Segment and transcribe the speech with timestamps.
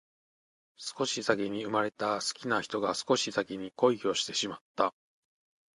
[0.77, 4.95] 少し先に生まれた好きな人が少し先に恋をしてしまった